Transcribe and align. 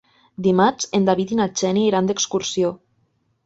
Dimarts 0.47 0.87
en 1.01 1.05
David 1.11 1.35
i 1.35 1.39
na 1.41 1.47
Xènia 1.61 1.93
iran 1.93 2.11
d'excursió. 2.13 2.77